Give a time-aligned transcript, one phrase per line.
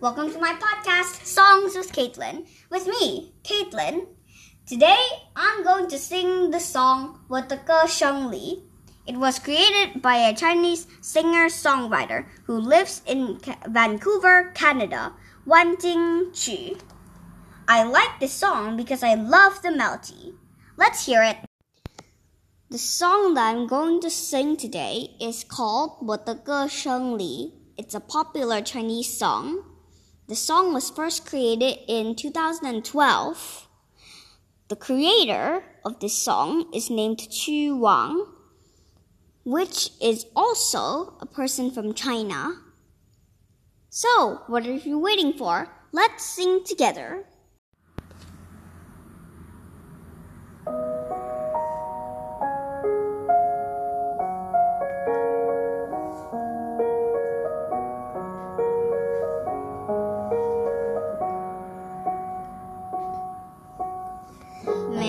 [0.00, 2.44] Welcome to my podcast, Songs with Caitlin.
[2.70, 4.08] With me, Caitlin.
[4.66, 4.98] Today,
[5.36, 8.64] I'm going to sing the song 我的歌声里.
[9.06, 13.38] It was created by a Chinese singer-songwriter who lives in
[13.68, 15.12] Vancouver, Canada,
[15.46, 16.76] Wan Jingqu.
[17.68, 20.34] I like this song because I love the melody.
[20.76, 21.36] Let's hear it.
[22.70, 27.60] The song that I'm going to sing today is called 我的歌声里.
[27.80, 29.64] It's a popular Chinese song.
[30.27, 33.67] the song was first created in 2012.
[34.69, 38.25] The creator of this song is named Chu Wang,
[39.43, 42.53] which is also a person from China.
[43.91, 45.69] So, what are you waiting for?
[45.91, 47.27] Let's sing together.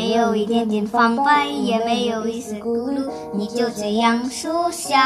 [0.06, 3.00] 没有一点点防备，也没有一丝顾虑，
[3.34, 4.96] 你就这样出现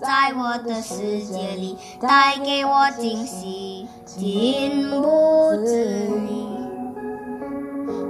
[0.00, 5.84] 在我的世界里，带给我惊喜，情不自
[6.30, 6.46] 已。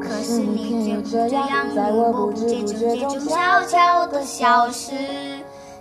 [0.00, 4.92] 可是你就这样在我不知不觉中悄悄的消失，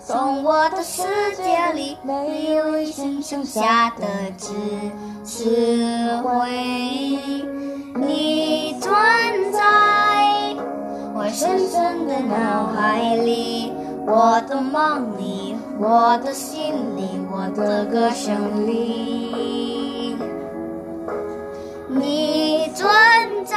[0.03, 1.03] 从我的世
[1.38, 4.08] 界里没有一声剩下的
[4.39, 4.52] 只
[5.23, 7.01] 是回忆，
[12.27, 13.72] 脑海里，
[14.05, 20.16] 我的梦里，我的心里，我的歌声里，
[21.89, 22.89] 你存
[23.45, 23.55] 在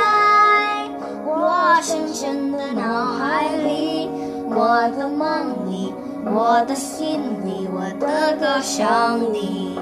[1.26, 4.08] 我深深的脑海里，
[4.48, 5.92] 我的梦里，
[6.24, 9.78] 我的心里，我的歌声里。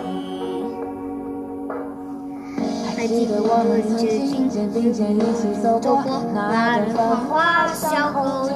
[2.94, 8.51] 还记得我们曾经肩并肩一起走过那段繁华小路，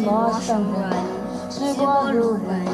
[0.00, 0.92] 陌生人，
[1.50, 2.66] 是过路人，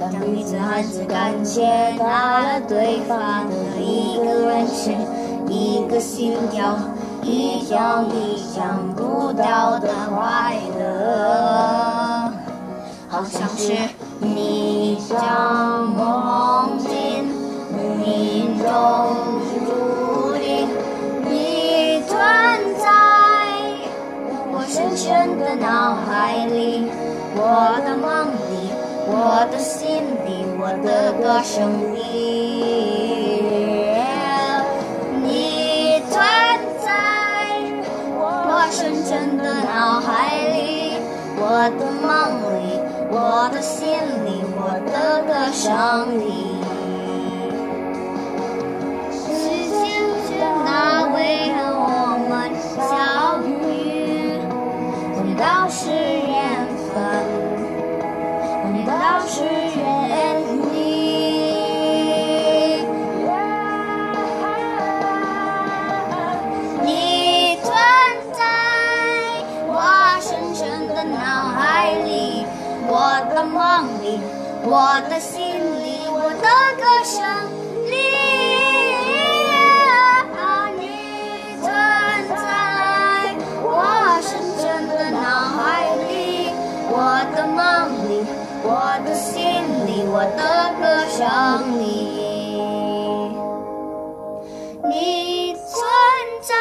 [0.00, 4.94] 但彼此还是感谢那了对方的一个眼神，
[5.48, 6.76] 一个心跳，
[7.22, 12.30] 一条意想不到的快乐，
[13.08, 13.72] 好像是
[14.18, 15.18] 你将
[27.48, 28.74] 我的梦里，
[29.06, 32.00] 我的心里，我的歌声里，
[35.22, 36.18] 你存
[36.82, 36.90] 在
[38.18, 40.98] 我深深的脑海里，
[41.38, 42.10] 我的梦
[42.58, 46.26] 里，我的心里，我的歌声里。
[49.12, 49.22] 时
[49.70, 49.78] 间
[50.26, 50.28] 是
[50.64, 51.16] 那为
[51.54, 51.86] 何我
[52.28, 52.50] 们
[52.90, 52.90] 相
[53.46, 53.54] 遇？
[55.38, 56.96] 都是缘分，
[73.18, 74.20] 我的梦里，
[74.62, 75.40] 我的心
[75.82, 76.46] 里，我的
[76.76, 77.24] 歌声
[77.86, 77.96] 里，
[80.76, 81.64] 你存
[82.36, 83.32] 在
[83.64, 84.28] 我深
[84.58, 85.16] 深的脑
[85.56, 86.52] 海里。
[86.90, 86.94] 我
[87.34, 87.56] 的梦
[88.06, 88.12] 里。
[88.62, 88.68] 我
[89.06, 89.40] 的心
[89.86, 90.42] 里，我的
[90.78, 91.24] 歌声
[91.78, 91.88] 里，
[94.84, 95.64] 你存
[96.42, 96.52] 在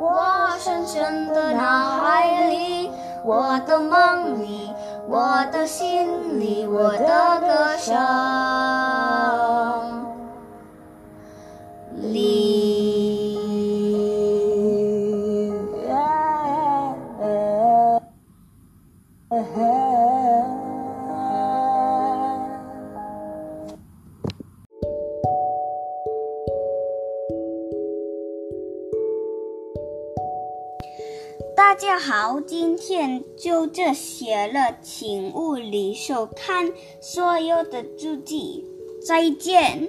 [0.00, 2.90] 我深深的脑海里，
[3.24, 4.70] 我的梦里，
[5.06, 7.94] 我的心里，我的歌声
[12.12, 12.54] 里。
[31.66, 36.70] 大家好，今天就这些了，请勿离手看
[37.00, 38.62] 所有的注记，
[39.02, 39.88] 再见。